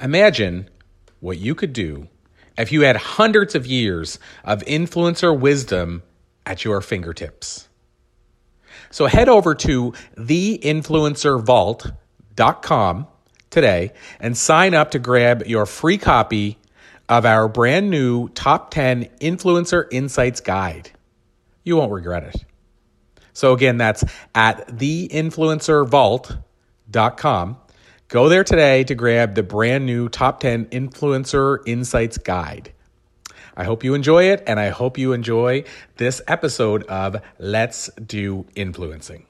[0.00, 0.68] Imagine
[1.20, 2.08] what you could do
[2.56, 6.02] if you had hundreds of years of influencer wisdom
[6.46, 7.68] at your fingertips.
[8.90, 13.06] So head over to theinfluencervault.com
[13.50, 16.58] today and sign up to grab your free copy
[17.08, 20.90] of our brand new top 10 influencer insights guide.
[21.64, 22.44] You won't regret it.
[23.32, 24.02] So again, that's
[24.34, 27.56] at theinfluencervault.com.
[28.10, 32.72] Go there today to grab the brand new top 10 influencer insights guide.
[33.56, 35.62] I hope you enjoy it, and I hope you enjoy
[35.96, 39.26] this episode of Let's Do Influencing.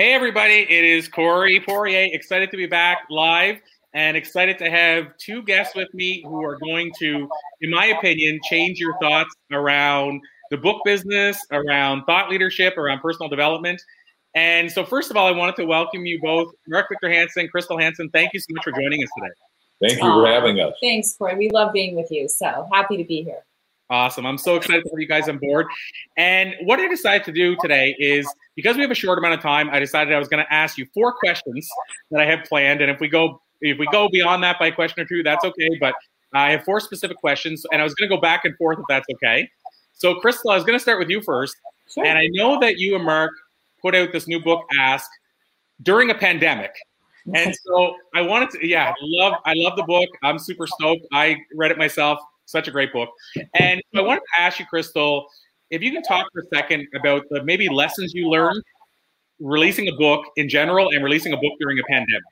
[0.00, 2.08] Hey, everybody, it is Corey Poirier.
[2.14, 3.60] Excited to be back live
[3.92, 7.28] and excited to have two guests with me who are going to,
[7.60, 13.28] in my opinion, change your thoughts around the book business, around thought leadership, around personal
[13.28, 13.78] development.
[14.34, 17.76] And so, first of all, I wanted to welcome you both, Mark Victor Hansen, Crystal
[17.76, 18.08] Hansen.
[18.08, 19.34] Thank you so much for joining us today.
[19.82, 20.72] Thank you for having us.
[20.80, 21.36] Thanks, Corey.
[21.36, 22.26] We love being with you.
[22.26, 23.42] So happy to be here.
[23.90, 24.24] Awesome.
[24.24, 25.66] I'm so excited to have you guys on board.
[26.16, 29.40] And what I decided to do today is because we have a short amount of
[29.40, 31.68] time, I decided I was going to ask you four questions
[32.12, 32.80] that I have planned.
[32.82, 35.44] And if we go if we go beyond that by a question or two, that's
[35.44, 35.68] okay.
[35.80, 35.94] But
[36.32, 38.84] I have four specific questions, and I was going to go back and forth if
[38.88, 39.50] that's okay.
[39.92, 41.56] So, Crystal, I was going to start with you first.
[41.92, 42.06] Sure.
[42.06, 43.32] And I know that you and Mark
[43.82, 45.10] put out this new book, Ask,
[45.82, 46.72] during a pandemic.
[47.34, 50.08] And so I wanted to, yeah, love, I love the book.
[50.22, 51.06] I'm super stoked.
[51.12, 52.18] I read it myself.
[52.50, 53.10] Such a great book.
[53.54, 55.28] And I wanted to ask you, Crystal,
[55.70, 58.60] if you can talk for a second about the maybe lessons you learned
[59.38, 62.22] releasing a book in general and releasing a book during a pandemic.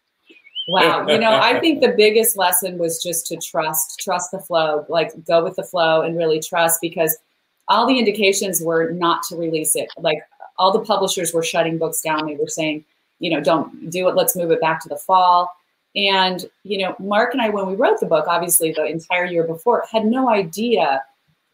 [0.67, 1.07] Wow.
[1.07, 5.13] You know, I think the biggest lesson was just to trust, trust the flow, like
[5.25, 7.17] go with the flow and really trust because
[7.69, 9.89] all the indications were not to release it.
[9.99, 10.19] Like
[10.59, 12.27] all the publishers were shutting books down.
[12.27, 12.85] They were saying,
[13.21, 14.17] you know, don't do it.
[14.17, 15.51] Let's move it back to the fall.
[15.97, 19.45] And, you know, Mark and I, when we wrote the book, obviously the entire year
[19.45, 21.03] before, had no idea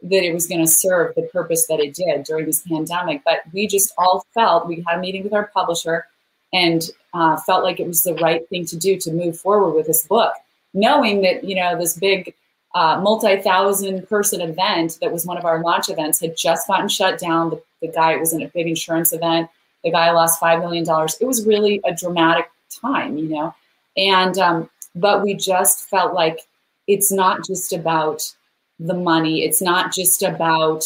[0.02, 3.22] that it was going to serve the purpose that it did during this pandemic.
[3.24, 6.06] But we just all felt we had a meeting with our publisher
[6.52, 6.82] and
[7.14, 10.06] uh, felt like it was the right thing to do to move forward with this
[10.06, 10.34] book,
[10.74, 12.34] knowing that, you know, this big
[12.74, 17.18] uh, multi-thousand person event that was one of our launch events had just gotten shut
[17.18, 17.50] down.
[17.50, 19.48] The, the guy, was in a big insurance event.
[19.84, 20.84] The guy lost $5 million.
[21.20, 22.50] It was really a dramatic
[22.82, 23.54] time, you know?
[23.96, 26.40] And, um, but we just felt like
[26.86, 28.34] it's not just about
[28.78, 29.42] the money.
[29.42, 30.84] It's not just about,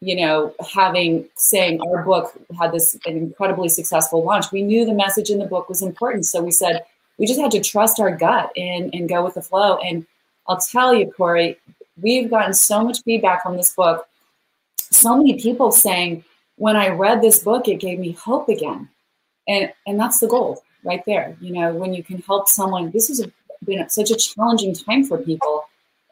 [0.00, 4.52] you know, having saying our book had this an incredibly successful launch.
[4.52, 6.26] We knew the message in the book was important.
[6.26, 6.84] So we said
[7.18, 9.76] we just had to trust our gut and, and go with the flow.
[9.78, 10.06] And
[10.48, 11.58] I'll tell you, Corey,
[12.00, 14.08] we've gotten so much feedback from this book.
[14.78, 16.24] So many people saying,
[16.56, 18.88] when I read this book, it gave me hope again.
[19.46, 21.36] And and that's the goal right there.
[21.40, 23.26] You know, when you can help someone, this has
[23.64, 25.64] been such a challenging time for people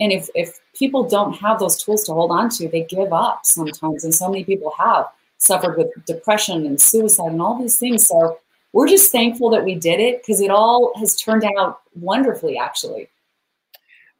[0.03, 3.43] and if, if people don't have those tools to hold on to, they give up
[3.44, 4.03] sometimes.
[4.03, 5.06] And so many people have
[5.38, 8.09] suffered with depression and suicide and all these things.
[8.09, 8.38] So
[8.72, 13.10] we're just thankful that we did it because it all has turned out wonderfully, actually.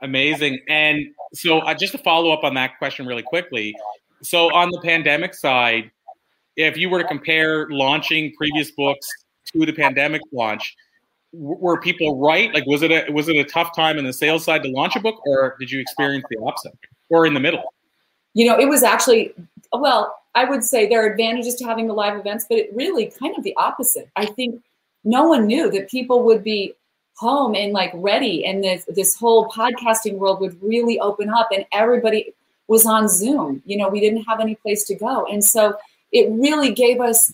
[0.03, 0.61] Amazing.
[0.69, 3.75] And so, uh, just to follow up on that question really quickly.
[4.23, 5.91] So, on the pandemic side,
[6.57, 9.09] if you were to compare launching previous books
[9.53, 10.77] to the pandemic launch,
[11.33, 12.53] were people right?
[12.53, 14.97] Like, was it a was it a tough time in the sales side to launch
[14.97, 16.77] a book, or did you experience the opposite,
[17.09, 17.75] or in the middle?
[18.35, 19.33] You know, it was actually
[19.73, 20.19] well.
[20.35, 23.37] I would say there are advantages to having the live events, but it really kind
[23.37, 24.09] of the opposite.
[24.17, 24.63] I think
[25.05, 26.75] no one knew that people would be
[27.17, 31.65] home and like ready, and this this whole podcasting world would really open up, and
[31.73, 32.33] everybody
[32.69, 33.63] was on Zoom.
[33.67, 35.77] You know, we didn't have any place to go, and so
[36.13, 37.33] it really gave us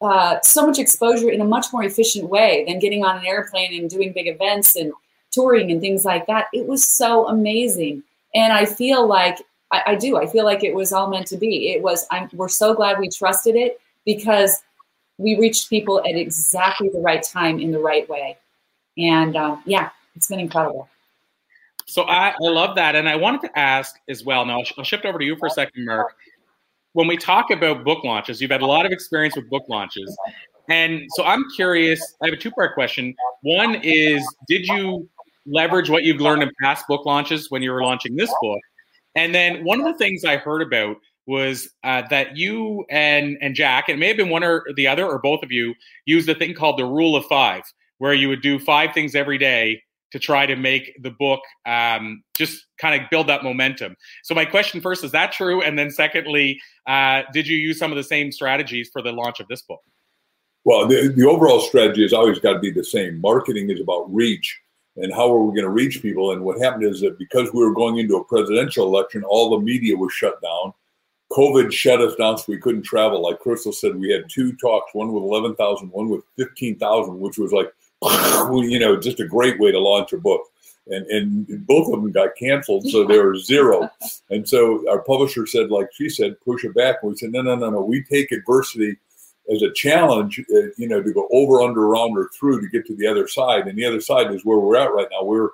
[0.00, 3.80] uh, so much exposure in a much more efficient way than getting on an airplane
[3.80, 4.92] and doing big events and
[5.30, 6.46] touring and things like that.
[6.52, 8.02] It was so amazing.
[8.34, 9.38] And I feel like
[9.72, 10.16] I, I do.
[10.16, 11.72] I feel like it was all meant to be.
[11.72, 12.06] It was.
[12.10, 14.62] I'm, we're so glad we trusted it because
[15.18, 18.38] we reached people at exactly the right time in the right way.
[18.96, 20.88] And uh, yeah, it's been incredible.
[21.86, 24.44] So I, I love that, and I wanted to ask as well.
[24.44, 26.14] Now I'll, I'll shift over to you for a second, Mark
[26.98, 30.18] when we talk about book launches, you've had a lot of experience with book launches.
[30.68, 33.14] And so I'm curious, I have a two part question.
[33.42, 35.08] One is Did you
[35.46, 38.58] leverage what you've learned in past book launches when you were launching this book?
[39.14, 40.96] And then one of the things I heard about
[41.28, 44.88] was uh, that you and, and Jack, and it may have been one or the
[44.88, 47.62] other or both of you, used a thing called the rule of five,
[47.98, 49.80] where you would do five things every day
[50.12, 53.94] to try to make the book um, just kind of build that momentum.
[54.22, 57.92] So my question first is that true, and then secondly, uh, did you use some
[57.92, 59.80] of the same strategies for the launch of this book?
[60.64, 63.20] Well, the, the overall strategy has always got to be the same.
[63.20, 64.58] Marketing is about reach
[64.98, 66.32] and how are we going to reach people.
[66.32, 69.64] And what happened is that because we were going into a presidential election, all the
[69.64, 70.72] media was shut down.
[71.30, 73.22] COVID shut us down, so we couldn't travel.
[73.22, 77.52] Like Crystal said, we had two talks, one with 11,000, one with 15,000, which was
[77.52, 77.72] like,
[78.52, 80.42] you know, just a great way to launch a book.
[80.90, 83.90] And, and both of them got canceled, so they were zero.
[84.30, 86.96] And so our publisher said, like she said, push it back.
[87.02, 87.82] And we said, no, no, no, no.
[87.82, 88.96] We take adversity
[89.52, 92.86] as a challenge, uh, you know, to go over, under, around, or through to get
[92.86, 93.66] to the other side.
[93.66, 95.24] And the other side is where we're at right now.
[95.24, 95.50] We're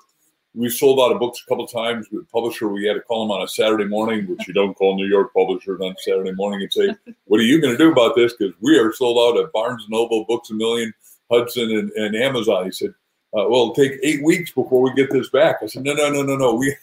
[0.54, 2.68] we sold out of books a couple times with publisher.
[2.68, 5.34] We had to call them on a Saturday morning, which you don't call New York
[5.34, 6.94] publishers on Saturday morning and say,
[7.24, 9.84] "What are you going to do about this?" Because we are sold out at Barnes
[9.88, 10.94] Noble, Books a Million,
[11.30, 12.66] Hudson, and, and Amazon.
[12.66, 12.90] He said,
[13.36, 16.10] uh, "Well, it'll take eight weeks before we get this back." I said, "No, no,
[16.10, 16.54] no, no, no.
[16.54, 16.74] We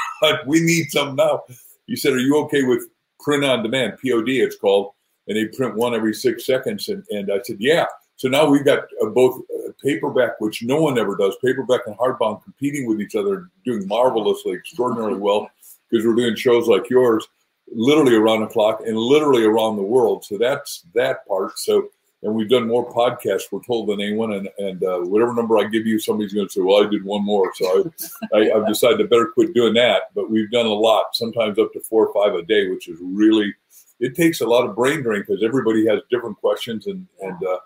[0.46, 1.42] we need some now."
[1.86, 2.88] He said, "Are you okay with
[3.20, 3.98] print on demand?
[4.02, 4.92] POD, it's called."
[5.28, 6.88] and they print one every six seconds.
[6.88, 7.84] And, and I said, yeah.
[8.16, 11.96] So now we've got uh, both uh, paperback, which no one ever does, paperback and
[11.96, 15.48] hardbound competing with each other, doing marvelously, extraordinarily well,
[15.88, 17.28] because we're doing shows like yours,
[17.70, 20.24] literally around the clock and literally around the world.
[20.24, 21.58] So that's that part.
[21.58, 21.90] So,
[22.22, 24.32] and we've done more podcasts, we're told, than anyone.
[24.32, 27.04] And, and uh, whatever number I give you, somebody's going to say, well, I did
[27.04, 27.52] one more.
[27.54, 27.92] So
[28.34, 30.14] I, I've decided to better quit doing that.
[30.14, 32.98] But we've done a lot, sometimes up to four or five a day, which is
[33.00, 33.54] really–
[34.00, 37.58] it takes a lot of brain drain because everybody has different questions and and uh,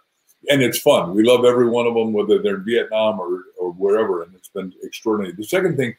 [0.50, 1.14] and it's fun.
[1.14, 4.48] We love every one of them, whether they're in Vietnam or or wherever, and it's
[4.48, 5.34] been extraordinary.
[5.34, 5.94] The second thing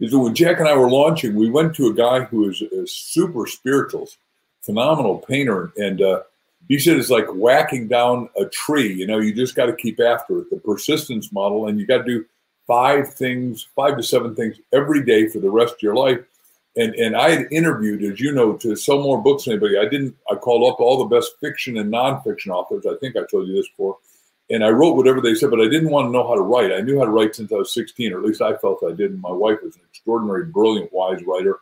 [0.00, 2.62] is that when Jack and I were launching, we went to a guy who is
[2.62, 4.08] a super spiritual,
[4.62, 6.22] phenomenal painter, and uh,
[6.68, 8.92] he said it's like whacking down a tree.
[8.92, 10.50] You know, you just got to keep after it.
[10.50, 12.24] The persistence model, and you got to do
[12.66, 16.20] five things, five to seven things every day for the rest of your life
[16.76, 19.78] and and I had interviewed, as you know, to sell more books than anybody.
[19.78, 20.16] I didn't.
[20.30, 22.84] I called up all the best fiction and nonfiction authors.
[22.86, 23.98] I think I told you this before,
[24.50, 26.72] and I wrote whatever they said, but I didn't want to know how to write.
[26.72, 28.92] I knew how to write since I was 16, or at least I felt I
[28.92, 29.12] did.
[29.12, 31.60] And my wife was an extraordinary, brilliant, wise writer.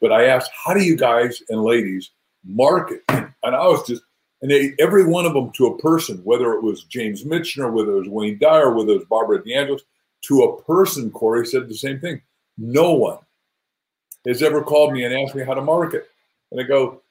[0.00, 2.10] But I asked, how do you guys and ladies
[2.44, 3.02] market?
[3.42, 4.02] And I was just,
[4.42, 7.92] and they, every one of them to a person, whether it was James Michener, whether
[7.92, 9.82] it was Wayne Dyer, whether it was Barbara DeAngelis,
[10.22, 12.20] to a person, Corey said the same thing.
[12.58, 13.18] No one
[14.26, 16.08] has ever called me and asked me how to market.
[16.50, 17.02] And I go,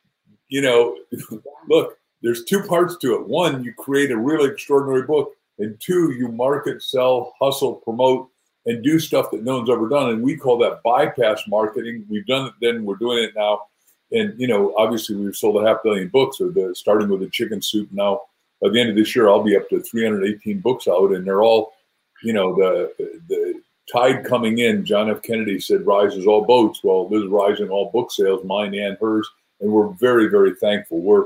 [0.48, 0.98] you know,
[1.68, 3.28] look, there's two parts to it.
[3.28, 8.30] One, you create a really extraordinary book, and two, you market, sell, hustle, promote,
[8.66, 10.10] and do stuff that no one's ever done.
[10.10, 12.06] And we call that bypass marketing.
[12.10, 13.62] We've done it then, we're doing it now.
[14.12, 17.30] And you know, obviously, we've sold a half billion books, or the starting with the
[17.30, 17.90] chicken soup.
[17.92, 18.22] Now,
[18.62, 21.42] by the end of this year, I'll be up to 318 books out, and they're
[21.42, 21.74] all,
[22.24, 22.94] you know, the
[23.28, 23.62] the
[23.92, 25.22] tide coming in, John F.
[25.22, 26.84] Kennedy said, rises all boats.
[26.84, 29.30] Well, this is rising all book sales, mine and hers.
[29.62, 31.02] And we're very, very thankful.
[31.02, 31.26] We're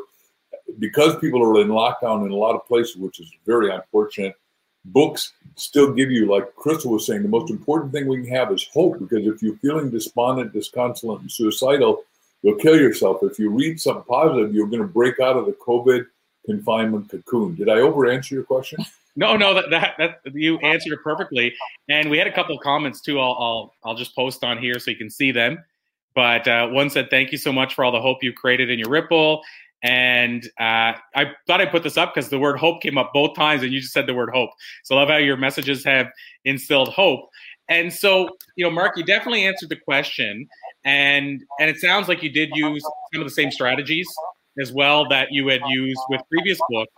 [0.80, 4.36] because people are in lockdown in a lot of places, which is very unfortunate.
[4.86, 8.52] Books still give you, like Crystal was saying, the most important thing we can have
[8.52, 9.00] is hope.
[9.00, 12.04] Because if you're feeling despondent, disconsolate, and suicidal,
[12.44, 13.24] you'll kill yourself.
[13.24, 16.06] If you read something positive, you're going to break out of the COVID
[16.46, 17.56] confinement cocoon.
[17.56, 18.86] Did I over answer your question?
[19.16, 21.54] No, no, that, that that you answered it perfectly.
[21.88, 23.20] And we had a couple of comments too.
[23.20, 25.64] I'll I'll I'll just post on here so you can see them.
[26.16, 28.80] But uh, one said, "Thank you so much for all the hope you created in
[28.80, 29.44] your Ripple."
[29.84, 33.36] And uh, I thought I'd put this up because the word hope came up both
[33.36, 34.50] times, and you just said the word hope.
[34.84, 36.08] So I love how your messages have
[36.46, 37.30] instilled hope.
[37.70, 40.48] And so, you know, Mark, you definitely answered the question,
[40.84, 44.08] and and it sounds like you did use some of the same strategies
[44.62, 46.92] as well that you had used with previous books.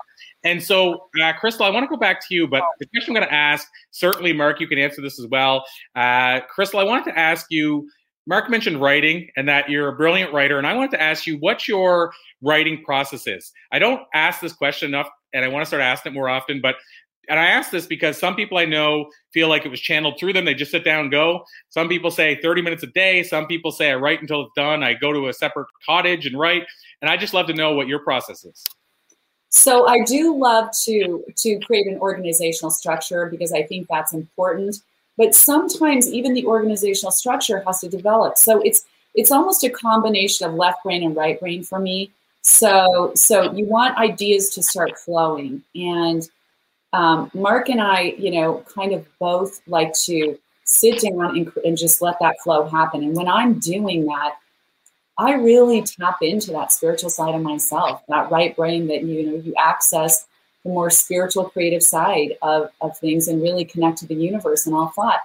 [0.44, 3.22] And so, uh, Crystal, I want to go back to you, but the question I'm
[3.22, 5.64] going to ask, certainly, Mark, you can answer this as well.
[5.96, 7.90] Uh, Crystal, I wanted to ask you.
[8.28, 11.38] Mark mentioned writing and that you're a brilliant writer, and I wanted to ask you
[11.38, 13.52] what your writing process is.
[13.72, 16.60] I don't ask this question enough, and I want to start asking it more often.
[16.60, 16.76] But
[17.30, 20.34] and I ask this because some people I know feel like it was channeled through
[20.34, 20.46] them.
[20.46, 21.44] They just sit down and go.
[21.70, 23.24] Some people say 30 minutes a day.
[23.24, 24.84] Some people say I write until it's done.
[24.84, 26.64] I go to a separate cottage and write.
[27.02, 28.64] And I just love to know what your process is.
[29.50, 34.82] So I do love to to create an organizational structure because I think that's important.
[35.18, 38.38] But sometimes even the organizational structure has to develop.
[38.38, 42.12] So it's it's almost a combination of left brain and right brain for me.
[42.42, 46.30] So so you want ideas to start flowing, and
[46.96, 51.78] um, Mark and I, you know, kind of both like to sit down and, and
[51.78, 53.04] just let that flow happen.
[53.04, 54.38] And when I'm doing that,
[55.18, 59.36] I really tap into that spiritual side of myself, that right brain that you know
[59.36, 60.26] you access
[60.64, 64.74] the more spiritual, creative side of, of things and really connect to the universe and
[64.74, 65.20] all thought.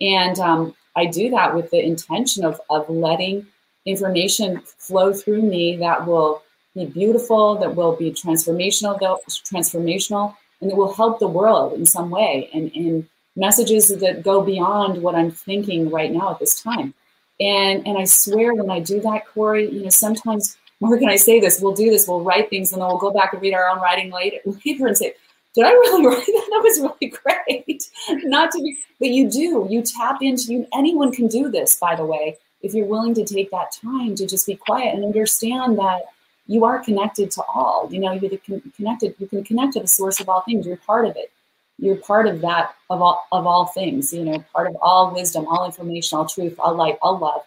[0.00, 3.46] And um, I do that with the intention of, of letting
[3.84, 6.42] information flow through me that will
[6.74, 12.10] be beautiful, that will be transformational, transformational, and it will help the world in some
[12.10, 12.50] way.
[12.52, 16.94] And, and messages that go beyond what I'm thinking right now at this time.
[17.38, 21.16] And and I swear when I do that, Corey, you know, sometimes more can I
[21.16, 21.60] say this?
[21.60, 23.80] We'll do this, we'll write things, and then we'll go back and read our own
[23.80, 25.14] writing later, later and say,
[25.54, 26.46] did I really write that?
[26.50, 27.90] That was really great.
[28.24, 29.66] Not to be, but you do.
[29.70, 30.66] You tap into you.
[30.74, 34.26] Anyone can do this, by the way, if you're willing to take that time to
[34.26, 36.02] just be quiet and understand that
[36.46, 37.88] you are connected to all.
[37.90, 38.38] You know, you're
[38.76, 39.14] connected.
[39.18, 40.66] You can connect to the source of all things.
[40.66, 41.32] You're part of it.
[41.78, 44.12] You're part of that of all of all things.
[44.12, 47.42] You know, part of all wisdom, all information, all truth, all light, all love.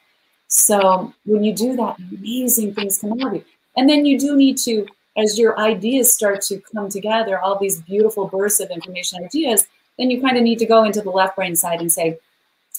[0.48, 3.46] So when you do that, amazing things come out of you.
[3.78, 7.82] And then you do need to, as your ideas start to come together, all these
[7.82, 11.36] beautiful bursts of information ideas, then you kind of need to go into the left
[11.36, 12.18] brain side and say,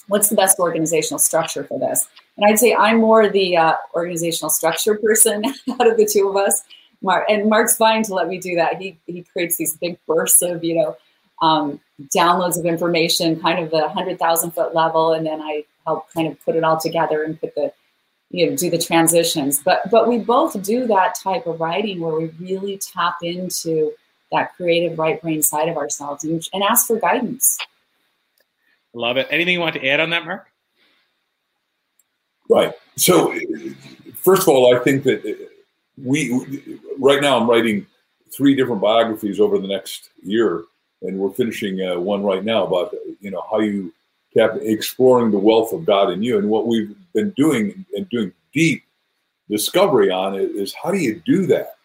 [0.07, 2.07] what's the best organizational structure for this?
[2.37, 6.35] And I'd say I'm more the uh, organizational structure person out of the two of
[6.35, 6.63] us.
[7.01, 8.81] Mark and Mark's fine to let me do that.
[8.81, 10.97] He he creates these big bursts of you know
[11.41, 11.79] um,
[12.15, 16.27] downloads of information, kind of the hundred thousand foot level, and then I help kind
[16.27, 17.73] of put it all together and put the
[18.31, 22.15] you know do the transitions but but we both do that type of writing where
[22.15, 23.91] we really tap into
[24.31, 27.57] that creative right brain side of ourselves and, and ask for guidance
[28.93, 30.47] love it anything you want to add on that mark
[32.49, 33.33] right so
[34.15, 35.49] first of all i think that
[36.03, 36.31] we
[36.99, 37.85] right now i'm writing
[38.33, 40.63] three different biographies over the next year
[41.03, 43.93] and we're finishing uh, one right now about you know how you
[44.33, 46.37] kept exploring the wealth of God in you.
[46.37, 48.83] And what we've been doing and doing deep
[49.49, 51.75] discovery on it is how do you do that?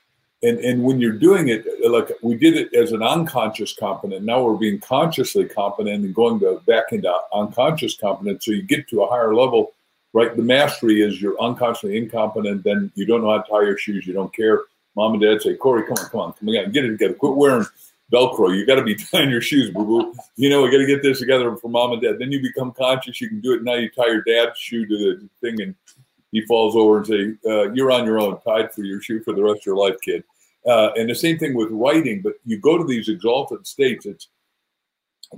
[0.46, 4.42] And and when you're doing it, like we did it as an unconscious competent, now
[4.42, 8.42] we're being consciously competent and going to back into unconscious competent.
[8.42, 9.72] So you get to a higher level,
[10.12, 10.36] right?
[10.36, 14.06] The mastery is you're unconsciously incompetent, then you don't know how to tie your shoes,
[14.06, 14.62] you don't care.
[14.94, 17.14] Mom and dad say, Corey, come on, come on, come on, get it together.
[17.14, 17.66] Quit wearing
[18.12, 18.56] Velcro.
[18.56, 20.14] You got to be tying your shoes, boo boo.
[20.36, 22.18] You know, we got to get this together for mom and dad.
[22.18, 23.20] Then you become conscious.
[23.20, 23.62] You can do it.
[23.62, 25.74] Now you tie your dad's shoe to the thing, and
[26.32, 29.32] he falls over and say, uh, "You're on your own, tied for your shoe for
[29.32, 30.24] the rest of your life, kid."
[30.66, 32.22] Uh, and the same thing with writing.
[32.22, 34.06] But you go to these exalted states.
[34.06, 34.28] It's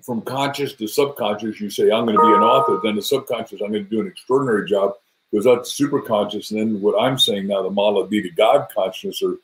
[0.03, 1.61] from conscious to subconscious.
[1.61, 4.01] You say, "I'm going to be an author." Then the subconscious, "I'm going to do
[4.01, 4.93] an extraordinary job."
[5.33, 8.31] Goes out to super conscious, and then what I'm saying now, the model be the
[8.31, 9.37] God consciousness or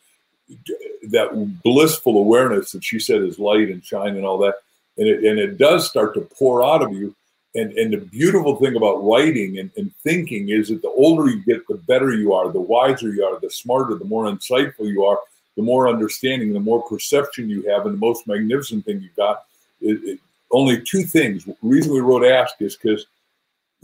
[1.11, 4.55] that blissful awareness that she said is light and shine and all that,
[4.97, 7.14] and it and it does start to pour out of you.
[7.55, 11.45] And and the beautiful thing about writing and, and thinking is that the older you
[11.45, 15.05] get, the better you are, the wiser you are, the smarter, the more insightful you
[15.05, 15.19] are,
[15.56, 19.44] the more understanding, the more perception you have, and the most magnificent thing you've got.
[19.80, 20.20] It, it,
[20.50, 21.44] only two things.
[21.44, 23.06] The reason we wrote Ask is because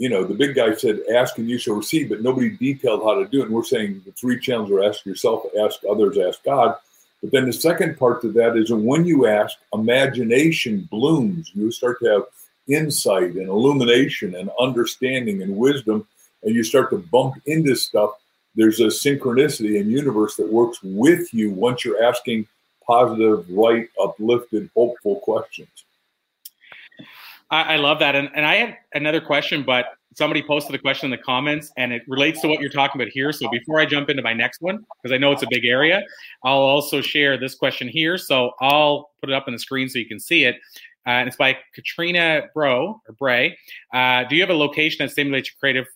[0.00, 3.22] you know, the big guy said, ask and you shall receive, but nobody detailed how
[3.22, 3.46] to do it.
[3.46, 6.74] And we're saying the three channels are ask yourself, ask others, ask God.
[7.20, 11.52] But then the second part to that is when you ask, imagination blooms.
[11.54, 12.22] You start to have
[12.66, 16.06] insight and illumination and understanding and wisdom,
[16.44, 18.12] and you start to bump into stuff.
[18.54, 22.46] There's a synchronicity in universe that works with you once you're asking
[22.86, 25.68] positive, right, uplifted, hopeful questions.
[27.50, 28.14] I, I love that.
[28.16, 31.92] And, and I had another question, but somebody posted a question in the comments and
[31.92, 33.32] it relates to what you're talking about here.
[33.32, 36.02] So before I jump into my next one, because I know it's a big area,
[36.44, 38.18] I'll also share this question here.
[38.18, 40.56] So I'll put it up on the screen so you can see it.
[41.06, 43.56] Uh, and it's by Katrina Bro or Bray.
[43.94, 45.86] Uh, do you have a location that stimulates your creative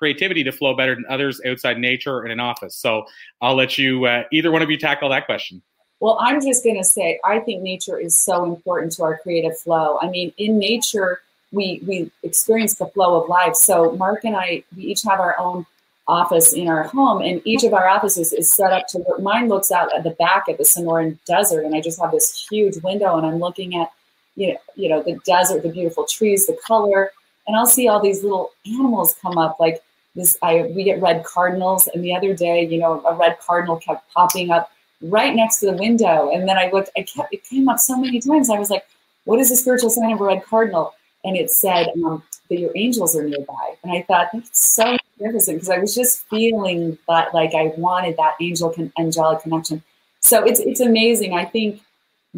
[0.00, 2.74] creativity to flow better than others outside nature or in an office?
[2.74, 3.04] So
[3.40, 5.62] I'll let you, uh, either one of you, tackle that question.
[6.00, 9.56] Well, I'm just going to say, I think nature is so important to our creative
[9.58, 9.98] flow.
[10.00, 11.20] I mean, in nature,
[11.52, 13.54] we we experience the flow of life.
[13.54, 15.66] So Mark and I, we each have our own
[16.08, 19.04] office in our home, and each of our offices is set up to.
[19.20, 22.46] Mine looks out at the back at the Sonoran Desert, and I just have this
[22.50, 23.90] huge window, and I'm looking at
[24.36, 27.12] you know you know the desert, the beautiful trees, the color,
[27.46, 29.82] and I'll see all these little animals come up like
[30.14, 30.36] this.
[30.42, 34.12] I we get red cardinals, and the other day, you know, a red cardinal kept
[34.12, 34.70] popping up
[35.02, 36.30] right next to the window.
[36.32, 38.50] And then I looked, I kept, it came up so many times.
[38.50, 38.86] I was like,
[39.24, 40.94] what is the spiritual sign of a red cardinal?
[41.24, 43.74] And it said um, that your angels are nearby.
[43.82, 48.16] And I thought, that's so magnificent because I was just feeling that like I wanted
[48.16, 49.82] that angel con- angelic connection.
[50.20, 51.34] So it's, it's amazing.
[51.34, 51.80] I think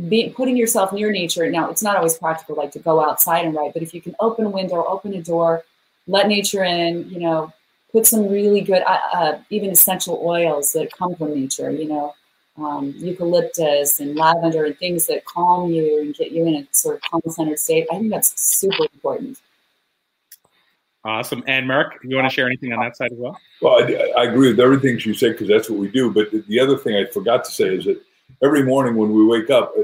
[0.08, 3.54] being, putting yourself near nature, now it's not always practical like to go outside and
[3.54, 5.64] write, but if you can open a window, open a door,
[6.06, 7.52] let nature in, you know,
[7.92, 12.14] put some really good, uh, uh, even essential oils that come from nature, you know,
[12.56, 16.96] um, eucalyptus and lavender and things that calm you and get you in a sort
[16.96, 17.86] of calm centered state.
[17.92, 19.38] I think that's super important.
[21.04, 21.42] Awesome.
[21.46, 23.38] And Mark, you want to share anything on that side as well?
[23.60, 26.12] Well, I, I agree with everything she said because that's what we do.
[26.12, 28.00] But the other thing I forgot to say is that
[28.42, 29.74] every morning when we wake up,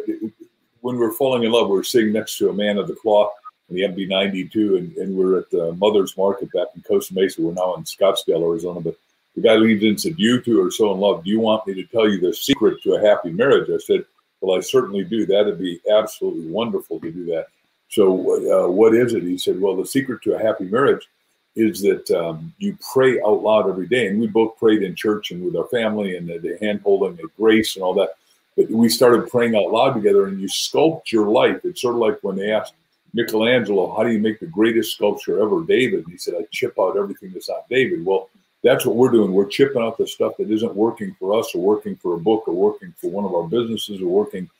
[0.80, 3.32] when we're falling in love, we're sitting next to a man of the cloth
[3.68, 7.42] the MB 92, and, and we're at the Mother's Market back in Costa Mesa.
[7.42, 8.80] We're now in Scottsdale, Arizona.
[8.80, 8.96] But
[9.34, 11.25] the guy leans in and said, You two are so in love.
[11.25, 13.68] Do you want me to tell you the secret to a happy marriage?
[13.70, 14.04] I said,
[14.40, 15.26] Well, I certainly do.
[15.26, 17.46] That'd be absolutely wonderful to do that.
[17.90, 19.22] So, uh, what is it?
[19.22, 21.06] He said, Well, the secret to a happy marriage
[21.54, 24.06] is that um, you pray out loud every day.
[24.06, 27.16] And we both prayed in church and with our family and the, the hand holding
[27.16, 28.10] the grace and all that.
[28.56, 31.60] But we started praying out loud together and you sculpt your life.
[31.64, 32.75] It's sort of like when they asked
[33.14, 36.04] Michelangelo, How do you make the greatest sculpture ever, David?
[36.04, 38.04] And he said, I chip out everything that's not David.
[38.04, 38.28] Well,
[38.62, 39.32] that's what we're doing.
[39.32, 42.44] We're chipping out the stuff that isn't working for us or working for a book
[42.46, 44.50] or working for one of our businesses or working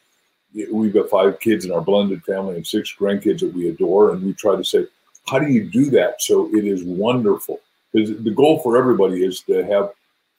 [0.72, 4.22] we've got five kids in our blended family and six grandkids that we adore and
[4.22, 4.86] we try to say
[5.26, 7.60] how do you do that so it is wonderful
[7.92, 9.90] because the goal for everybody is to have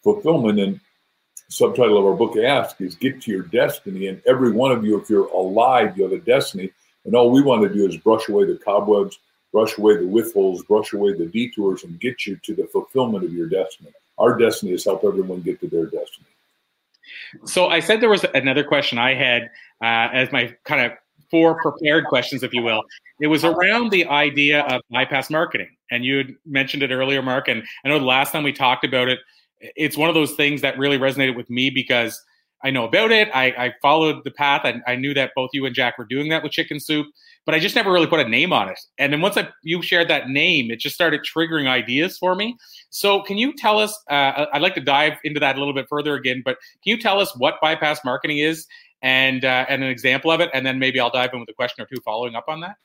[0.04, 0.80] fulfillment and
[1.48, 5.00] subtitle of our book ask is get to your destiny and every one of you
[5.00, 6.72] if you're alive you have a destiny
[7.06, 9.20] and all we want to do is brush away the cobwebs
[9.52, 13.34] brush away the withholds brush away the detours and get you to the fulfillment of
[13.34, 16.28] your destiny our destiny is help everyone get to their destiny
[17.46, 19.44] so I said there was another question I had
[19.82, 20.98] uh, as my kind of
[21.32, 22.84] four prepared questions, if you will.
[23.20, 25.70] It was around the idea of bypass marketing.
[25.92, 27.48] And you had mentioned it earlier, Mark.
[27.48, 29.20] And I know the last time we talked about it,
[29.60, 32.22] it's one of those things that really resonated with me because
[32.64, 33.30] I know about it.
[33.34, 34.62] I, I followed the path.
[34.66, 37.08] and I knew that both you and Jack were doing that with chicken soup,
[37.46, 38.80] but I just never really put a name on it.
[38.98, 42.58] And then once I, you shared that name, it just started triggering ideas for me.
[42.90, 43.98] So can you tell us?
[44.10, 47.00] Uh, I'd like to dive into that a little bit further again, but can you
[47.00, 48.68] tell us what bypass marketing is
[49.02, 51.54] and uh, and an example of it, and then maybe I'll dive in with a
[51.54, 52.76] question or two following up on that.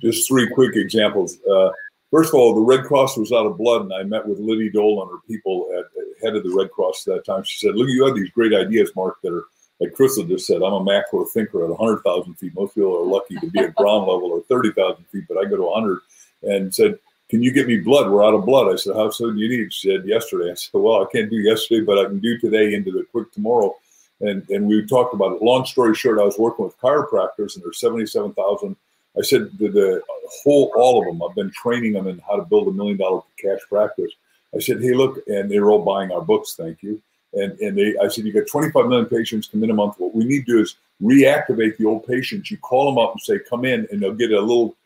[0.00, 1.38] Just three quick examples.
[1.50, 1.70] Uh,
[2.14, 4.70] first of all, the Red Cross was out of blood, and I met with Liddy
[4.70, 7.42] Dole and her people at, at head of the Red Cross at that time.
[7.44, 9.44] She said, "Look, you have these great ideas, Mark, that are."
[9.80, 12.54] Like Crystal just said, I'm a macro thinker at 100,000 feet.
[12.54, 15.56] Most people are lucky to be at ground level or 30,000 feet, but I go
[15.56, 15.98] to 100
[16.44, 16.96] and said,
[17.28, 18.08] can you get me blood?
[18.08, 18.72] We're out of blood.
[18.72, 19.72] I said, how soon do you need?
[19.72, 20.52] She said, yesterday.
[20.52, 23.32] I said, well, I can't do yesterday, but I can do today into the quick
[23.32, 23.74] tomorrow
[24.20, 25.42] and and we talked about it.
[25.42, 28.76] Long story short, I was working with chiropractors, and there's seventy seven thousand.
[29.18, 30.02] I said the, the
[30.42, 31.22] whole all of them.
[31.22, 34.10] I've been training them in how to build a million dollar cash practice.
[34.54, 36.54] I said, hey, look, and they're all buying our books.
[36.54, 37.00] Thank you.
[37.32, 39.96] And and they, I said, you got 25 million patients come in a month.
[39.98, 42.50] What we need to do is reactivate the old patients.
[42.50, 44.76] You call them up and say, come in, and they'll get a little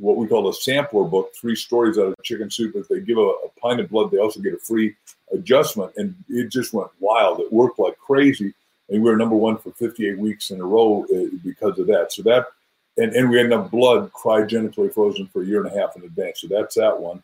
[0.00, 2.74] what we call a sampler book, three stories out of chicken soup.
[2.74, 4.96] If they give a, a pint of blood, they also get a free
[5.32, 5.92] adjustment.
[5.96, 7.38] And it just went wild.
[7.38, 8.54] It worked like crazy
[8.88, 12.12] and we were number one for 58 weeks in a row uh, because of that.
[12.12, 12.46] So that,
[12.96, 16.04] and, and we had enough blood cryogenically frozen for a year and a half in
[16.04, 16.40] advance.
[16.40, 17.22] So that's that one.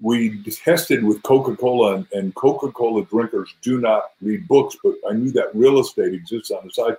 [0.00, 4.94] We tested with Coca Cola, and, and Coca Cola drinkers do not read books, but
[5.08, 6.96] I knew that real estate exists on the side.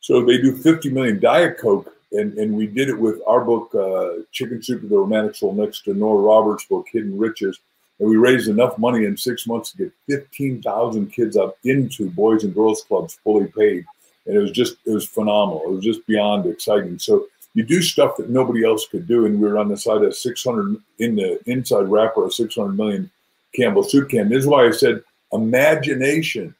[0.00, 3.72] So they do 50 million Diet Coke, and, and we did it with our book,
[3.74, 7.60] uh, Chicken Soup of the Romantic Soul, next to Nora Roberts' book, Hidden Riches
[7.98, 12.44] and we raised enough money in six months to get 15,000 kids up into Boys
[12.44, 13.84] and Girls Clubs fully paid.
[14.28, 15.64] And it was just, it was phenomenal.
[15.64, 16.98] It was just beyond exciting.
[16.98, 19.26] So you do stuff that nobody else could do.
[19.26, 23.10] And we were on the side of 600, in the inside wrapper of 600 million
[23.56, 24.28] Campbell soup can.
[24.28, 26.54] This is why I said imagination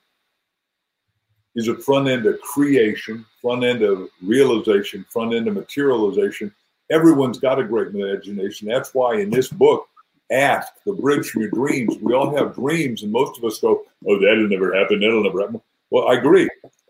[1.55, 6.53] is a front end of creation, front end of realization, front end of materialization.
[6.91, 8.67] Everyone's got a great imagination.
[8.67, 9.87] That's why in this book,
[10.31, 11.97] ask the bridge from your dreams.
[12.01, 15.01] We all have dreams, and most of us go, "Oh, that'll never happen.
[15.01, 16.49] That'll never happen." Well, I agree.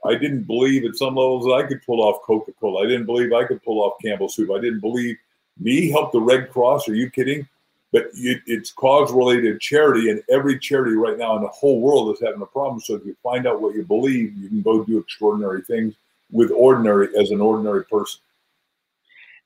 [0.08, 2.84] I didn't believe at some levels that I could pull off Coca Cola.
[2.84, 4.50] I didn't believe I could pull off Campbell Soup.
[4.50, 5.16] I didn't believe
[5.58, 6.88] me help the Red Cross.
[6.88, 7.46] Are you kidding?
[7.92, 12.14] But it, it's cause related charity, and every charity right now in the whole world
[12.14, 12.80] is having a problem.
[12.80, 15.94] So if you find out what you believe, you can go do extraordinary things
[16.30, 18.20] with ordinary as an ordinary person.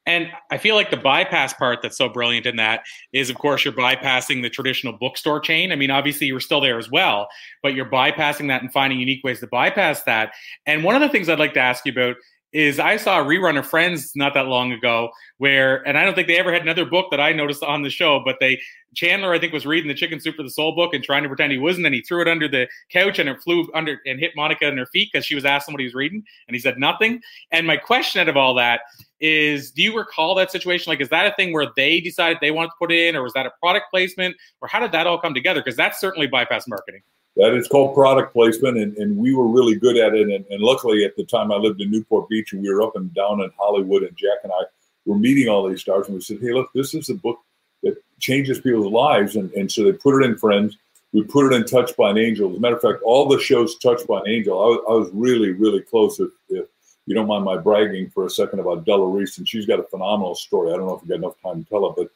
[0.04, 3.64] And I feel like the bypass part that's so brilliant in that is, of course,
[3.64, 5.70] you're bypassing the traditional bookstore chain.
[5.70, 7.28] I mean, obviously, you were still there as well,
[7.62, 10.32] but you're bypassing that and finding unique ways to bypass that.
[10.66, 12.16] And one of the things I'd like to ask you about
[12.52, 16.14] is I saw a rerun of Friends not that long ago where, and I don't
[16.14, 18.60] think they ever had another book that I noticed on the show, but they
[18.94, 21.28] Chandler I think was reading the Chicken Soup for the Soul book and trying to
[21.28, 24.20] pretend he wasn't, and he threw it under the couch and it flew under and
[24.20, 26.60] hit Monica in her feet because she was asking what he was reading, and he
[26.60, 27.20] said nothing.
[27.50, 28.80] And my question out of all that
[29.20, 30.90] is, do you recall that situation?
[30.90, 33.32] Like, is that a thing where they decided they wanted to put in, or was
[33.34, 35.60] that a product placement, or how did that all come together?
[35.60, 37.02] Because that's certainly bypass marketing.
[37.36, 40.28] that is called product placement, and, and we were really good at it.
[40.28, 42.96] And, and luckily, at the time, I lived in Newport Beach, and we were up
[42.96, 44.64] and down in Hollywood, and Jack and I
[45.06, 47.38] were meeting all these stars, and we said, "Hey, look, this is a book
[47.82, 50.76] that changes people's lives," and, and so they put it in Friends.
[51.12, 52.50] We put it in Touched by an Angel.
[52.50, 54.92] As a matter of fact, all the shows Touched by an Angel, I was, I
[54.92, 56.18] was really, really close.
[56.20, 56.66] If, if
[57.06, 59.84] you don't mind my bragging for a second about Della Reese, and she's got a
[59.84, 60.72] phenomenal story.
[60.72, 62.08] I don't know if you got enough time to tell it, but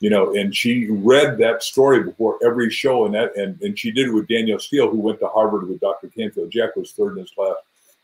[0.00, 3.90] you know, and she read that story before every show, and that, and, and she
[3.90, 6.08] did it with Danielle Steel, who went to Harvard with Dr.
[6.08, 6.50] Canfield.
[6.50, 7.54] Jack was third in his class.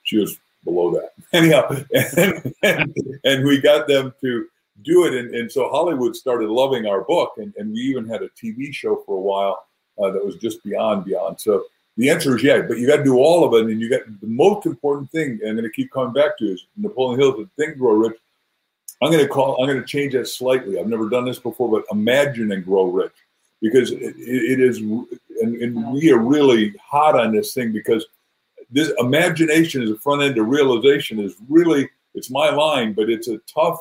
[0.05, 1.13] She was below that.
[1.33, 4.47] Anyhow, and, and, and, we got them to
[4.83, 8.23] do it, and, and so Hollywood started loving our book, and, and we even had
[8.23, 9.67] a TV show for a while
[10.03, 11.41] uh, that was just beyond beyond.
[11.41, 11.65] So
[11.97, 14.03] the answer is yeah, but you got to do all of it, and you got
[14.21, 15.39] the most important thing.
[15.43, 18.17] And I'm going to keep coming back to is Napoleon Hill said, "Think, grow rich."
[19.03, 19.61] I'm going to call.
[19.61, 20.79] I'm going to change that slightly.
[20.79, 23.13] I've never done this before, but imagine and grow rich,
[23.61, 28.07] because it, it is, and, and, we are really hot on this thing because
[28.71, 33.29] this imagination is the front end of realization is really it's my line, but it's
[33.29, 33.81] a tough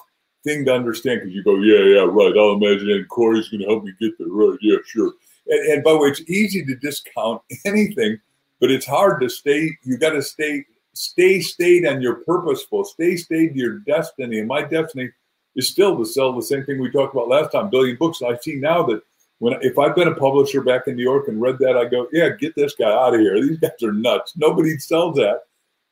[0.49, 2.35] thing to understand because you go, yeah, yeah, right.
[2.37, 4.57] I'll imagine, and Corey's going to help me get there, right?
[4.61, 5.13] Yeah, sure.
[5.47, 8.19] And, and by the way, it's easy to discount anything,
[8.59, 9.71] but it's hard to stay.
[9.83, 14.39] You got to stay stay stayed on your purposeful, stay stayed to your destiny.
[14.39, 15.11] And my destiny
[15.55, 18.21] is still to sell the same thing we talked about last time, billion books.
[18.21, 19.01] And I see now that
[19.37, 22.07] when if I've been a publisher back in New York and read that, I go,
[22.11, 23.39] yeah, get this guy out of here.
[23.39, 24.33] These guys are nuts.
[24.35, 25.43] Nobody sells that.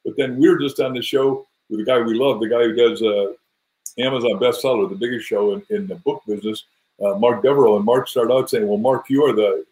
[0.04, 2.76] But then we're just on the show with the guy we love, the guy who
[2.76, 3.34] does uh,
[4.00, 6.66] Amazon bestseller, the biggest show in, in the book business,
[7.04, 7.78] uh, Mark Deverell.
[7.78, 9.66] And Mark started out saying, well, Mark, you are the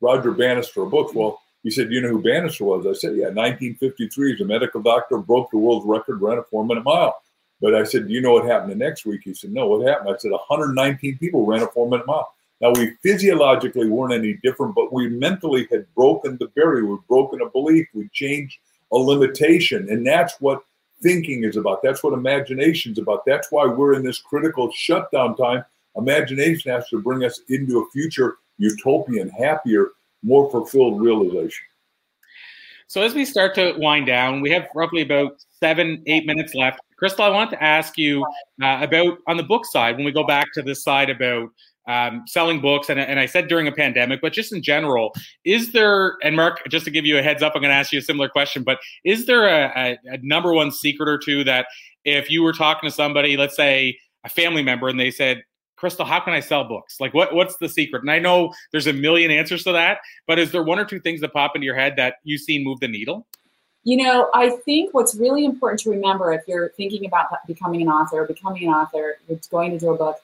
[0.00, 1.14] Roger Bannister of books.
[1.14, 2.86] Well, he said, You know who Bannister was?
[2.86, 4.32] I said, Yeah, 1953.
[4.32, 7.20] He's a medical doctor, broke the world's record, ran a four minute mile.
[7.60, 9.22] But I said, Do you know what happened the next week?
[9.24, 10.10] He said, No, what happened?
[10.10, 12.32] I said, 119 people ran a four minute mile.
[12.60, 16.84] Now, we physiologically weren't any different, but we mentally had broken the barrier.
[16.84, 17.88] We'd broken a belief.
[17.94, 18.58] We changed
[18.92, 19.88] a limitation.
[19.88, 20.62] And that's what
[21.02, 21.82] thinking is about.
[21.82, 23.24] That's what imagination is about.
[23.26, 25.64] That's why we're in this critical shutdown time.
[25.96, 29.88] Imagination has to bring us into a future utopian, happier,
[30.22, 31.64] more fulfilled realization.
[32.86, 36.80] So as we start to wind down, we have roughly about seven, eight minutes left.
[36.96, 38.24] Crystal, I want to ask you
[38.62, 41.50] uh, about on the book side, when we go back to this side about
[41.88, 45.14] um, selling books, and, and I said during a pandemic, but just in general,
[45.44, 47.92] is there, and Mark, just to give you a heads up, I'm going to ask
[47.92, 51.44] you a similar question, but is there a, a, a number one secret or two
[51.44, 51.66] that
[52.04, 55.42] if you were talking to somebody, let's say a family member, and they said,
[55.76, 57.00] Crystal, how can I sell books?
[57.00, 58.02] Like, what what's the secret?
[58.02, 61.00] And I know there's a million answers to that, but is there one or two
[61.00, 63.26] things that pop into your head that you've seen move the needle?
[63.84, 67.88] You know, I think what's really important to remember if you're thinking about becoming an
[67.88, 69.16] author, becoming an author,
[69.50, 70.18] going to do a book,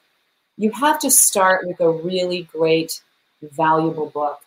[0.57, 3.01] you have to start with a really great,
[3.41, 4.39] valuable book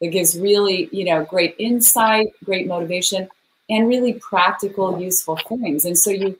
[0.00, 3.28] that gives really, you know, great insight, great motivation,
[3.70, 5.84] and really practical, useful things.
[5.84, 6.38] And so you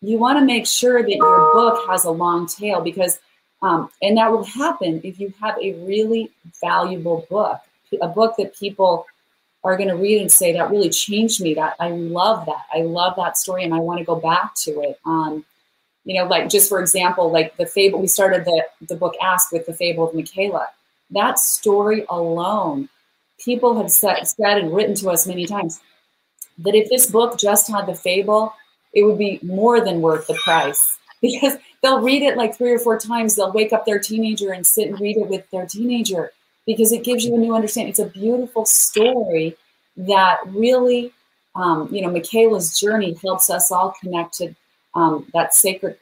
[0.00, 3.20] you want to make sure that your book has a long tail because
[3.62, 7.60] um, and that will happen if you have a really valuable book,
[8.00, 9.06] a book that people
[9.64, 11.54] are going to read and say, that really changed me.
[11.54, 12.64] That I love that.
[12.74, 14.98] I love that story and I want to go back to it.
[15.06, 15.44] Um,
[16.04, 19.52] you know, like just for example, like the fable, we started the, the book Ask
[19.52, 20.68] with the fable of Michaela.
[21.10, 22.88] That story alone,
[23.38, 25.80] people have said, said and written to us many times
[26.58, 28.52] that if this book just had the fable,
[28.92, 32.78] it would be more than worth the price because they'll read it like three or
[32.78, 33.36] four times.
[33.36, 36.32] They'll wake up their teenager and sit and read it with their teenager
[36.66, 37.90] because it gives you a new understanding.
[37.90, 39.56] It's a beautiful story
[39.96, 41.12] that really,
[41.54, 44.54] um, you know, Michaela's journey helps us all connect to
[44.94, 45.96] um, that sacred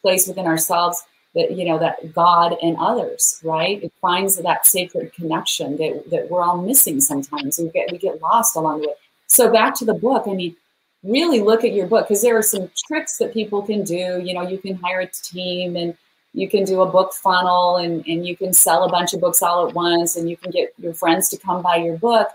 [0.00, 1.02] place within ourselves
[1.34, 6.30] that you know that god and others right it finds that sacred connection that, that
[6.30, 8.94] we're all missing sometimes we get we get lost along the way
[9.26, 10.54] so back to the book i mean
[11.02, 14.20] really look at your book because there are some tricks that people can do.
[14.22, 15.96] You know, you can hire a team and
[16.32, 19.42] you can do a book funnel and, and you can sell a bunch of books
[19.42, 22.28] all at once and you can get your friends to come buy your book.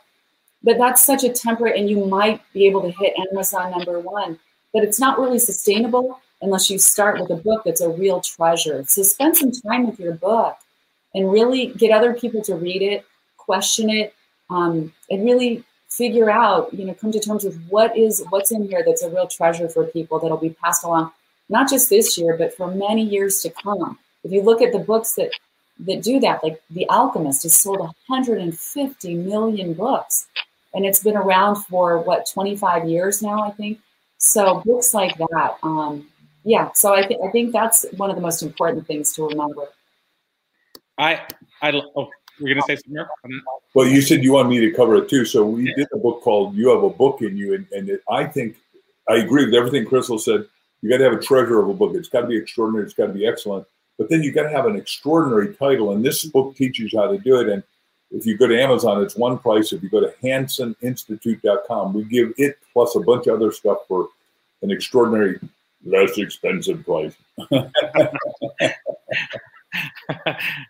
[0.63, 4.39] But that's such a temperate, and you might be able to hit Amazon number one,
[4.74, 8.84] but it's not really sustainable unless you start with a book that's a real treasure.
[8.88, 10.58] So spend some time with your book
[11.16, 13.06] and really get other people to read it,
[13.38, 14.14] question it,
[14.50, 18.68] um, and really figure out, you know, come to terms with what is what's in
[18.68, 21.12] here that's a real treasure for people that'll be passed along,
[21.50, 23.98] not just this year, but for many years to come.
[24.24, 25.32] If you look at the books that
[25.80, 30.28] that do that, like The Alchemist has sold 150 million books,
[30.74, 33.80] and it's been around for what 25 years now, I think.
[34.18, 36.08] So books like that, um,
[36.44, 36.72] yeah.
[36.74, 39.68] So I think I think that's one of the most important things to remember.
[40.98, 41.22] I
[41.62, 44.72] I oh we're going to say something more Well, you said you want me to
[44.72, 45.26] cover it too.
[45.26, 45.76] So we yeah.
[45.76, 48.58] did a book called "You Have a Book in You," and, and it, I think
[49.10, 50.46] I agree with everything Crystal said.
[50.82, 51.96] You got to have a treasure of a book.
[51.96, 52.86] It's got to be extraordinary.
[52.86, 53.66] It's got to be excellent.
[53.98, 57.12] But then you got to have an extraordinary title, and this book teaches you how
[57.12, 57.50] to do it.
[57.50, 57.64] And
[58.12, 59.74] if you go to Amazon, it's one price.
[59.74, 64.08] If you go to HansenInstitute.com, we give it plus a bunch of other stuff for
[64.62, 65.39] an extraordinary,
[65.86, 67.13] less expensive price.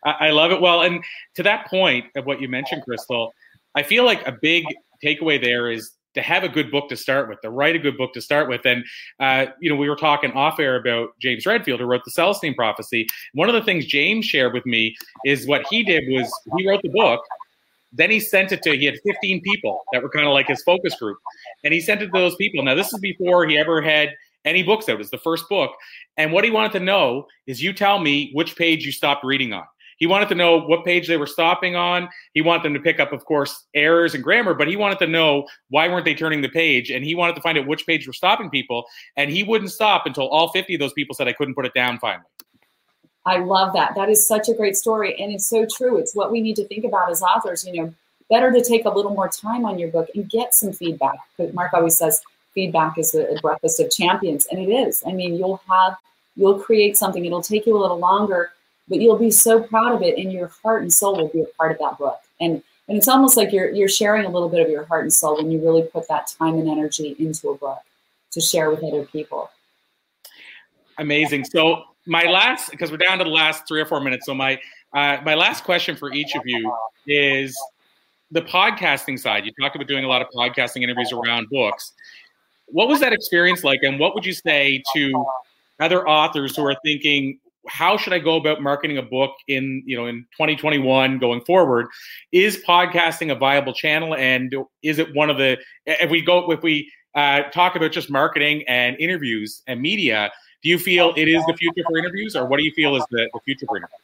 [0.04, 0.60] I love it.
[0.60, 1.04] Well, and
[1.36, 3.34] to that point of what you mentioned, Crystal,
[3.76, 4.66] I feel like a big
[5.04, 7.96] takeaway there is to have a good book to start with, to write a good
[7.96, 8.66] book to start with.
[8.66, 8.84] And,
[9.20, 12.56] uh, you know, we were talking off air about James Redfield, who wrote the Celestine
[12.56, 13.08] Prophecy.
[13.34, 16.82] One of the things James shared with me is what he did was he wrote
[16.82, 17.22] the book.
[17.94, 20.62] Then he sent it to, he had 15 people that were kind of like his
[20.64, 21.18] focus group.
[21.64, 22.64] And he sent it to those people.
[22.64, 24.10] Now, this is before he ever had
[24.44, 24.96] any books out.
[24.96, 25.72] It was the first book.
[26.18, 29.54] And what he wanted to know is you tell me which page you stopped reading
[29.54, 29.64] on.
[29.98, 32.08] He wanted to know what page they were stopping on.
[32.34, 35.08] He wanted them to pick up, of course, errors and grammar, but he wanted to
[35.08, 38.08] know why weren't they turning the page, and he wanted to find out which page
[38.08, 38.86] were stopping people.
[39.16, 41.74] And he wouldn't stop until all 50 of those people said, "I couldn't put it
[41.74, 42.26] down." Finally.
[43.26, 43.94] I love that.
[43.96, 45.98] That is such a great story, and it's so true.
[45.98, 47.66] It's what we need to think about as authors.
[47.66, 47.94] You know,
[48.30, 51.18] better to take a little more time on your book and get some feedback.
[51.54, 52.22] Mark always says
[52.54, 55.04] feedback is the breakfast of champions, and it is.
[55.06, 55.98] I mean, you'll have
[56.38, 57.26] you'll create something.
[57.26, 58.52] It'll take you a little longer
[58.88, 61.46] but you'll be so proud of it and your heart and soul will be a
[61.58, 62.20] part of that book.
[62.40, 65.14] And and it's almost like you're you're sharing a little bit of your heart and
[65.14, 67.80] soul when you really put that time and energy into a book
[68.32, 69.50] to share with other people.
[70.98, 71.46] Amazing.
[71.46, 74.60] So my last because we're down to the last three or four minutes so my
[74.94, 76.74] uh, my last question for each of you
[77.08, 77.58] is
[78.32, 79.46] the podcasting side.
[79.46, 81.94] You talked about doing a lot of podcasting interviews around books.
[82.68, 85.26] What was that experience like and what would you say to
[85.80, 89.98] other authors who are thinking how should I go about marketing a book in you
[89.98, 91.88] know in 2021 going forward?
[92.32, 94.54] Is podcasting a viable channel, and
[94.84, 98.64] is it one of the if we go if we uh, talk about just marketing
[98.68, 100.32] and interviews and media?
[100.64, 103.06] Do you feel it is the future for interviews, or what do you feel is
[103.12, 104.02] the, the future for interviews?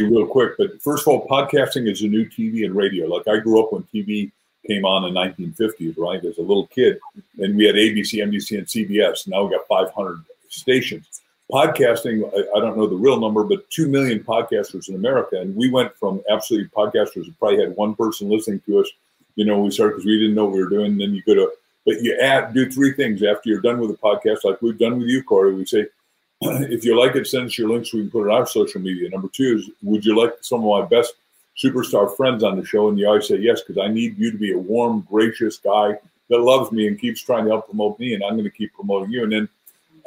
[0.00, 3.06] Real quick, but first of all, podcasting is a new TV and radio.
[3.06, 4.32] Like I grew up when TV
[4.66, 6.24] came on in 1950s, right?
[6.24, 6.98] As a little kid,
[7.38, 9.26] and we had ABC, NBC, and CBS.
[9.26, 11.22] Now we got 500 stations
[11.52, 15.38] podcasting, I, I, don't know the real number, but 2 million podcasters in America.
[15.38, 18.88] And we went from absolutely podcasters who probably had one person listening to us,
[19.36, 20.96] you know, we started because we didn't know what we were doing.
[20.96, 21.52] Then you go to,
[21.84, 24.98] but you add, do three things after you're done with the podcast, like we've done
[24.98, 25.54] with you, Corey.
[25.54, 25.86] We say,
[26.40, 27.90] if you like it, send us your links.
[27.90, 29.10] So we can put it on our social media.
[29.10, 31.14] Number two is, would you like some of my best
[31.62, 32.88] superstar friends on the show?
[32.88, 35.98] And you always say yes, because I need you to be a warm, gracious guy
[36.30, 38.14] that loves me and keeps trying to help promote me.
[38.14, 39.24] And I'm going to keep promoting you.
[39.24, 39.48] And then,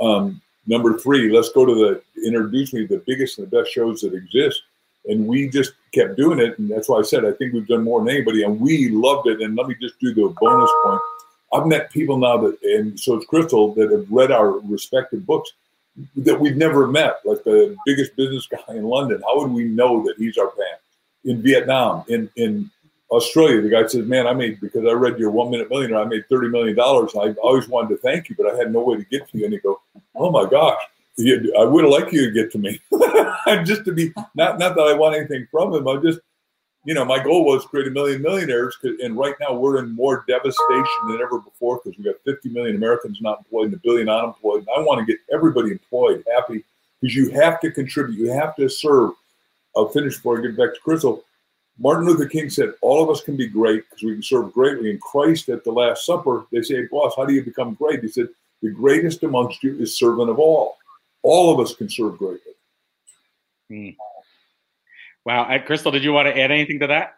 [0.01, 3.71] um, Number three, let's go to the introduce me to the biggest and the best
[3.71, 4.63] shows that exist.
[5.07, 6.57] And we just kept doing it.
[6.57, 8.43] And that's why I said I think we've done more than anybody.
[8.43, 9.41] And we loved it.
[9.41, 11.01] And let me just do the bonus point.
[11.53, 15.51] I've met people now that, and so it's Crystal, that have read our respective books
[16.17, 19.21] that we've never met, like the biggest business guy in London.
[19.25, 20.77] How would we know that he's our fan?
[21.23, 22.69] In Vietnam, in in
[23.11, 25.99] Australia, the guy says, "Man, I made because I read your One Minute Millionaire.
[25.99, 27.11] I made thirty million dollars.
[27.15, 29.45] I always wanted to thank you, but I had no way to get to you."
[29.45, 29.79] And he go,
[30.15, 30.81] "Oh my gosh,
[31.19, 32.79] I would liked you to get to me,
[33.63, 35.87] just to be not not that I want anything from him.
[35.87, 36.19] I just,
[36.83, 40.25] you know, my goal was create a million millionaires, and right now we're in more
[40.27, 44.09] devastation than ever before because we got fifty million Americans not employed and a billion
[44.09, 44.65] unemployed.
[44.67, 46.65] And I want to get everybody employed, happy,
[46.99, 49.11] because you have to contribute, you have to serve.
[49.77, 51.23] I'll finish before I get back to Crystal
[51.77, 54.89] Martin Luther King said, All of us can be great because we can serve greatly.
[54.91, 58.01] And Christ at the Last Supper, they say, Boss, how do you become great?
[58.01, 58.29] He said,
[58.61, 60.77] The greatest amongst you is servant of all.
[61.21, 62.53] All of us can serve greatly.
[63.69, 63.89] Hmm.
[65.25, 65.57] Wow.
[65.65, 67.15] Crystal, did you want to add anything to that?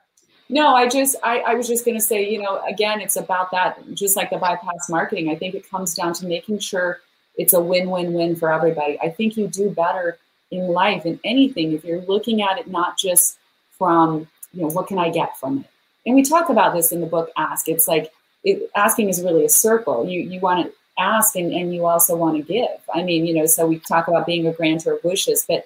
[0.49, 3.51] No, I just I, I was just going to say, you know, again, it's about
[3.51, 5.29] that, just like the bypass marketing.
[5.29, 7.01] I think it comes down to making sure
[7.35, 8.99] it's a win-win-win for everybody.
[9.01, 10.17] I think you do better
[10.49, 13.37] in life in anything if you're looking at it not just
[13.77, 15.65] from you know, what can I get from it?
[16.05, 17.69] And we talk about this in the book Ask.
[17.69, 18.11] It's like
[18.43, 20.07] it, asking is really a circle.
[20.07, 22.79] You you want to ask and, and you also want to give.
[22.93, 25.65] I mean, you know, so we talk about being a grantor of wishes, but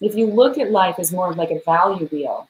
[0.00, 2.48] if you look at life as more of like a value wheel,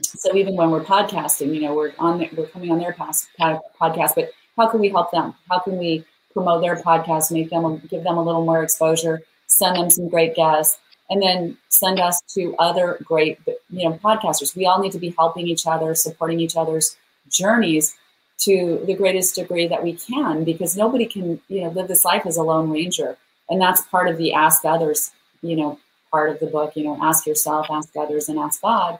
[0.00, 4.14] so even when we're podcasting, you know, we're on we're coming on their past podcast,
[4.14, 5.34] but how can we help them?
[5.50, 9.76] How can we promote their podcast, make them give them a little more exposure, send
[9.76, 13.38] them some great guests, and then send us to other great
[13.70, 16.96] you know podcasters we all need to be helping each other supporting each other's
[17.28, 17.96] journeys
[18.38, 22.26] to the greatest degree that we can because nobody can you know live this life
[22.26, 23.16] as a lone ranger
[23.48, 25.78] and that's part of the ask others you know
[26.16, 28.98] part of the book, you know, ask yourself, ask others, and ask God.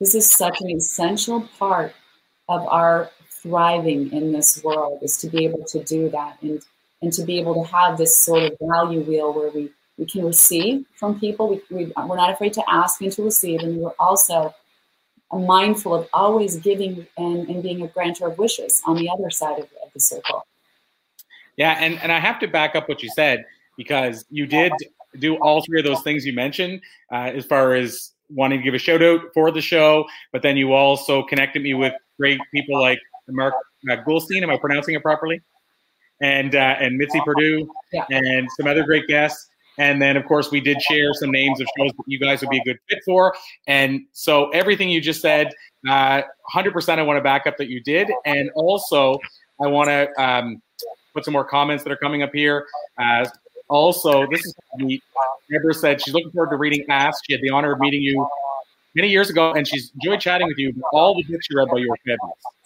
[0.00, 1.92] This is such an essential part
[2.48, 6.62] of our thriving in this world is to be able to do that and
[7.00, 10.24] and to be able to have this sort of value wheel where we we can
[10.24, 11.48] receive from people.
[11.48, 14.54] We, we, we're not afraid to ask and to receive, and we're also
[15.32, 19.58] mindful of always giving and, and being a grantor of wishes on the other side
[19.58, 20.46] of, of the circle.
[21.56, 23.44] Yeah, and, and I have to back up what you said
[23.76, 24.72] because you did
[25.18, 26.80] do all three of those things you mentioned
[27.12, 30.56] uh, as far as wanting to give a shout out for the show, but then
[30.56, 33.54] you also connected me with great people like Mark
[33.88, 34.42] uh.
[34.42, 35.40] Am I pronouncing it properly?
[36.20, 38.04] And uh, and Mitzi Perdue yeah.
[38.10, 39.48] and some other great guests.
[39.78, 42.50] And then, of course, we did share some names of shows that you guys would
[42.50, 43.34] be a good fit for.
[43.66, 45.52] And so, everything you just said,
[45.88, 48.10] uh, 100% I want to back up that you did.
[48.24, 49.18] And also,
[49.60, 50.60] I want to um,
[51.14, 52.66] put some more comments that are coming up here.
[52.98, 53.26] Uh,
[53.68, 55.02] also, this is neat.
[55.50, 57.24] Deborah said she's looking forward to reading Ask.
[57.26, 58.26] She had the honor of meeting you
[58.94, 60.74] many years ago, and she's enjoyed chatting with you.
[60.92, 62.57] All the books you read by your fabulous.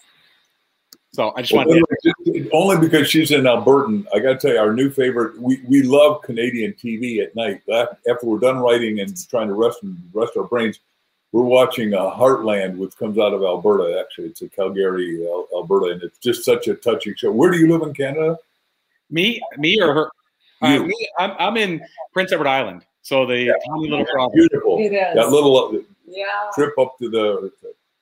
[1.14, 4.02] So I just want to only because she's in Alberta.
[4.14, 5.38] I got to tell you, our new favorite.
[5.38, 7.60] We, we love Canadian TV at night.
[7.70, 10.80] After we're done writing and trying to rest and rest our brains,
[11.32, 14.00] we're watching uh, Heartland, which comes out of Alberta.
[14.00, 17.30] Actually, it's a Calgary, Alberta, and it's just such a touching show.
[17.30, 18.38] Where do you live in Canada?
[19.10, 20.10] Me, me or her?
[20.62, 21.82] Uh, me, I'm, I'm in
[22.14, 23.52] Prince Edward Island, so the yeah.
[23.68, 24.34] tiny little province.
[24.34, 24.78] Beautiful.
[24.78, 25.14] It is.
[25.14, 26.26] That little uh, yeah.
[26.54, 27.52] trip up to the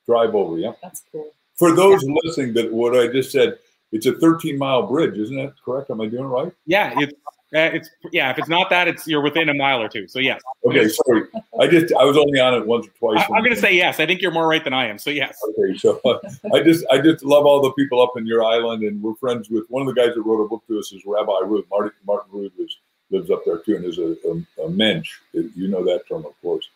[0.06, 0.58] drive over.
[0.58, 1.32] Yeah, that's cool.
[1.60, 2.14] For those yeah.
[2.24, 3.58] listening, that what I just said,
[3.92, 5.90] it's a 13 mile bridge, isn't that correct?
[5.90, 6.50] Am I doing right?
[6.64, 7.12] Yeah, it's
[7.52, 8.30] uh, it's yeah.
[8.30, 10.08] If it's not that, it's you're within a mile or two.
[10.08, 10.40] So yes.
[10.64, 11.24] Okay, sorry.
[11.60, 13.18] I just I was only on it once or twice.
[13.28, 14.00] I, am going to say yes.
[14.00, 14.98] I think you're more right than I am.
[14.98, 15.38] So yes.
[15.50, 16.18] Okay, so uh,
[16.54, 19.50] I just I just love all the people up in your island, and we're friends
[19.50, 21.66] with one of the guys that wrote a book to us is Rabbi Ruth.
[21.70, 22.78] Marty Martin Rutte is,
[23.10, 25.18] lives up there too, and is a, a, a mensch.
[25.34, 26.70] You know that term, of course.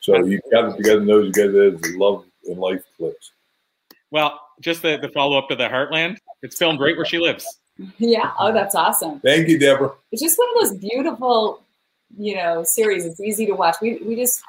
[0.00, 3.32] So you got to know you guys as love and life clips.
[4.14, 6.18] Well, just the, the follow up to the Heartland.
[6.42, 7.58] It's filmed right where she lives.
[7.98, 8.30] Yeah.
[8.38, 9.18] Oh, that's awesome.
[9.18, 9.92] Thank you, Deborah.
[10.12, 11.60] It's just one of those beautiful,
[12.16, 13.06] you know, series.
[13.06, 13.74] It's easy to watch.
[13.82, 14.40] We we just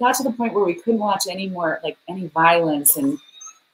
[0.00, 3.18] got to the point where we couldn't watch any more like any violence and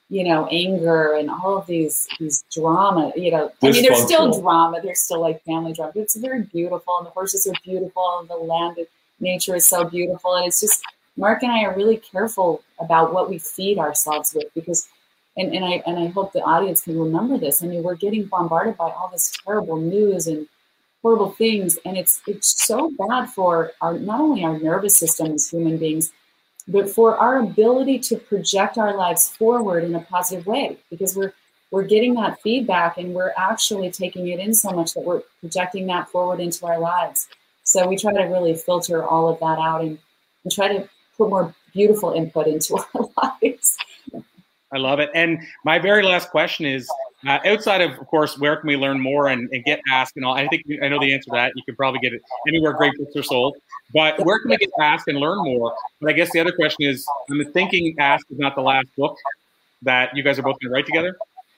[0.09, 3.13] you know anger and all of these these drama.
[3.15, 4.81] You know, I mean, there's still drama.
[4.83, 5.93] There's still like family drama.
[5.95, 8.85] But it's very beautiful, and the horses are beautiful, and the land,
[9.21, 10.83] nature is so beautiful, and it's just
[11.15, 14.89] Mark and I are really careful about what we feed ourselves with because
[15.37, 17.63] and, and I and I hope the audience can remember this.
[17.63, 20.47] I mean, we're getting bombarded by all this terrible news and
[21.01, 25.49] horrible things, and it's it's so bad for our not only our nervous system as
[25.49, 26.11] human beings,
[26.67, 31.33] but for our ability to project our lives forward in a positive way because we're
[31.71, 35.87] we're getting that feedback and we're actually taking it in so much that we're projecting
[35.87, 37.29] that forward into our lives.
[37.63, 39.97] So we try to really filter all of that out and,
[40.43, 43.09] and try to put more beautiful input into our
[43.41, 43.77] lives.
[44.73, 45.09] I love it.
[45.13, 46.89] And my very last question is
[47.27, 50.25] uh, outside of, of course, where can we learn more and, and, get asked and
[50.25, 50.33] all?
[50.33, 51.51] I think I know the answer to that.
[51.55, 53.57] You can probably get it anywhere great books are sold.
[53.93, 55.75] But where can we get asked and learn more?
[55.99, 59.17] But I guess the other question is I'm thinking Ask is not the last book
[59.83, 61.15] that you guys are both going to write together.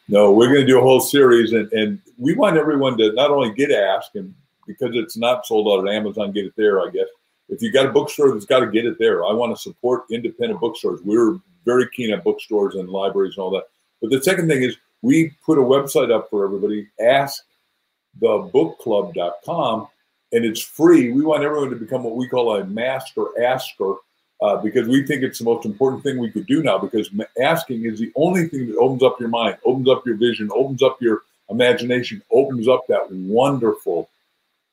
[0.10, 1.54] No, we're going to do a whole series.
[1.54, 4.34] And, and we want everyone to not only get Ask, and
[4.68, 7.08] because it's not sold out at Amazon, get it there, I guess.
[7.50, 10.06] If you got a bookstore that's got to get it there, I want to support
[10.12, 11.02] independent bookstores.
[11.04, 13.66] We're very keen at bookstores and libraries and all that.
[14.02, 19.88] But the second thing is we put a website up for everybody, askthebookclub.com,
[20.32, 21.12] and it's free.
[21.12, 23.96] We want everyone to become what we call a master asker
[24.42, 27.10] uh, because we think it's the most important thing we could do now because
[27.42, 30.84] asking is the only thing that opens up your mind, opens up your vision, opens
[30.84, 34.10] up your imagination, opens up that wonderful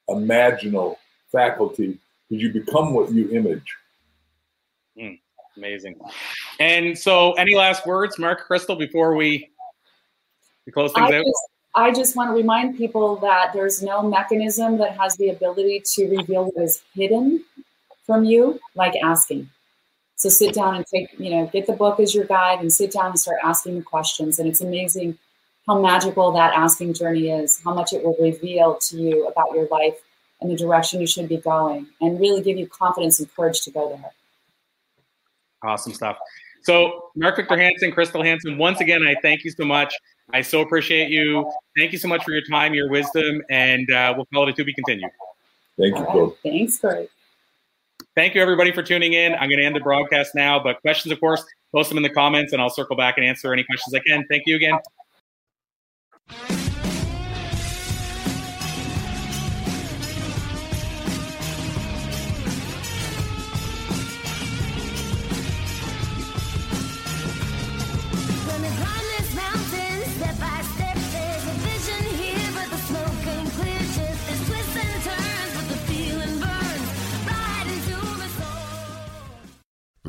[0.08, 0.96] imaginal
[1.30, 1.98] faculty
[2.30, 3.76] you become what you image.
[4.98, 5.18] Mm.
[5.56, 5.96] Amazing.
[6.58, 9.50] And so, any last words, Mark Crystal, before we,
[10.64, 11.24] we close things I out?
[11.24, 15.82] Just, I just want to remind people that there's no mechanism that has the ability
[15.94, 17.44] to reveal what is hidden
[18.06, 19.50] from you, like asking.
[20.16, 22.92] So sit down and take, you know, get the book as your guide and sit
[22.92, 24.38] down and start asking the questions.
[24.38, 25.16] And it's amazing
[25.66, 29.66] how magical that asking journey is, how much it will reveal to you about your
[29.68, 29.94] life
[30.40, 33.70] and the direction you should be going, and really give you confidence and courage to
[33.70, 34.12] go there.
[35.62, 36.18] Awesome stuff.
[36.62, 39.94] So, Mark Victor Hansen, Crystal Hansen, once again, I thank you so much.
[40.32, 41.50] I so appreciate you.
[41.76, 44.52] Thank you so much for your time, your wisdom, and uh, we'll call it a
[44.54, 45.10] to be continued.
[45.78, 46.36] Thank you, Phil.
[46.42, 47.08] Thanks, Greg.
[48.14, 49.34] Thank you, everybody, for tuning in.
[49.34, 52.10] I'm going to end the broadcast now, but questions, of course, post them in the
[52.10, 54.26] comments, and I'll circle back and answer any questions I can.
[54.28, 54.78] Thank you again.